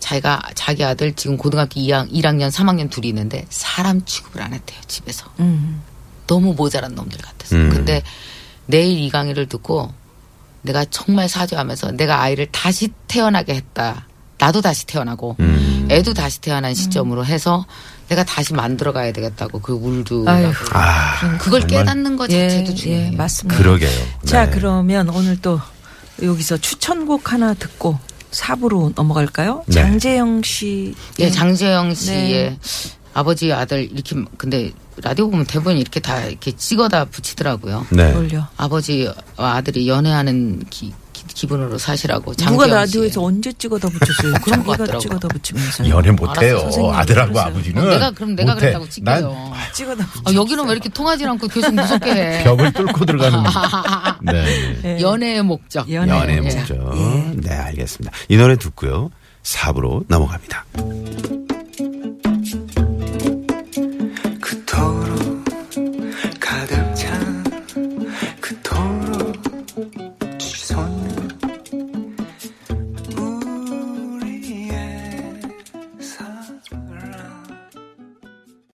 자기가 0.00 0.42
자기 0.54 0.84
아들 0.84 1.12
지금 1.14 1.36
고등학교 1.36 1.80
2학, 1.80 2.10
1학년, 2.12 2.50
3학년 2.50 2.90
둘이 2.90 3.08
있는데 3.08 3.46
사람 3.50 4.04
취급을 4.04 4.42
안 4.42 4.54
했대요 4.54 4.78
집에서 4.86 5.26
음. 5.40 5.82
너무 6.26 6.54
모자란 6.54 6.94
놈들 6.94 7.20
같아서. 7.20 7.56
음. 7.56 7.70
근데 7.70 8.02
내일 8.66 8.98
이 8.98 9.10
강의를 9.10 9.46
듣고 9.46 9.92
내가 10.62 10.84
정말 10.90 11.28
사죄하면서 11.28 11.92
내가 11.92 12.20
아이를 12.20 12.46
다시 12.52 12.88
태어나게 13.08 13.54
했다. 13.54 14.06
나도 14.38 14.60
다시 14.60 14.86
태어나고 14.86 15.36
음. 15.40 15.88
애도 15.90 16.14
다시 16.14 16.40
태어난 16.40 16.74
시점으로 16.74 17.24
해서 17.24 17.66
내가 18.08 18.24
다시 18.24 18.54
만들어 18.54 18.92
가야 18.92 19.12
되겠다고 19.12 19.60
그 19.60 19.72
울도. 19.72 20.24
아, 20.72 21.36
그걸 21.38 21.66
깨닫는 21.66 22.16
것 22.16 22.30
예, 22.30 22.48
자체도 22.48 22.74
중요해요. 22.74 23.12
예, 23.12 23.16
맞습니다. 23.16 23.58
그러게요. 23.58 23.90
자, 24.24 24.46
네. 24.46 24.50
그러면 24.50 25.08
오늘 25.08 25.40
또 25.40 25.60
여기서 26.22 26.58
추천곡 26.58 27.32
하나 27.32 27.54
듣고 27.54 27.98
4부로 28.38 28.92
넘어갈까요? 28.94 29.64
네. 29.66 29.74
장재영 29.74 30.42
씨. 30.42 30.94
예, 31.18 31.30
장재영 31.30 31.94
씨의 31.94 32.50
네. 32.50 32.58
아버지 33.14 33.52
아들 33.52 33.90
이렇게 33.90 34.16
근데 34.36 34.70
라디오 35.02 35.28
보면 35.30 35.46
대부분 35.46 35.76
이렇게 35.76 35.98
다 36.00 36.24
이렇게 36.24 36.52
찍어다 36.52 37.06
붙이더라고요. 37.06 37.86
네. 37.90 38.14
아버지와 38.56 39.14
아들이 39.36 39.88
연애하는 39.88 40.64
기, 40.70 40.92
기, 41.26 41.46
분으로 41.46 41.78
사시라고 41.78 42.34
누가 42.34 42.44
장재영 42.50 42.70
라디오에서 42.70 43.12
씨. 43.12 43.18
언제 43.26 43.52
찍어다 43.52 43.88
붙였어요? 43.88 44.34
그런 44.44 44.64
것 44.64 44.72
자기가 44.72 44.76
같더라고요. 44.76 44.98
찍어다 45.00 45.28
붙이면서. 45.28 45.88
연애 45.88 46.10
못해요. 46.10 46.50
알았어, 46.58 46.60
선생님. 46.70 46.94
아들하고 46.94 47.30
알았어요. 47.40 47.52
아버지는. 47.54 47.82
어, 47.86 47.90
내가 47.90 48.10
그럼 48.10 48.34
내가 48.36 48.54
못해. 48.54 48.60
그랬다고 48.66 48.88
찍혀요. 48.88 49.52
찍어다 49.74 50.04
아, 50.26 50.32
여기는 50.32 50.66
왜 50.66 50.72
이렇게 50.72 50.88
통하지 50.88 51.24
않고 51.26 51.48
계속 51.48 51.74
무섭게 51.74 52.10
해? 52.12 52.30
난 52.30 52.44
벽을 52.56 52.72
뚫고 52.72 53.04
들어가는. 53.06 53.42
네. 54.22 54.80
예. 54.84 55.00
연애의 55.00 55.42
목적. 55.42 55.90
연애. 55.92 56.12
연애 56.18 56.36
예. 56.36 56.40
목적. 56.40 56.76
네, 57.36 57.54
알겠습니다. 57.54 58.16
이 58.28 58.36
노래 58.36 58.56
듣고요. 58.56 59.10
4부로 59.42 60.04
넘어갑니다. 60.08 60.64